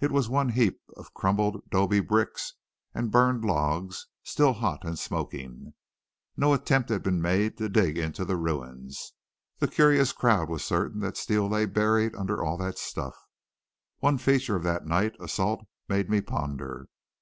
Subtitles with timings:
[0.00, 2.54] It was one heap of crumbled 'dobe bricks
[2.94, 5.74] and burned logs, still hot and smoking.
[6.38, 9.12] No attempt had been made to dig into the ruins.
[9.58, 13.18] The curious crowd was certain that Steele lay buried under all that stuff.
[13.98, 16.88] One feature of that night assault made me ponder.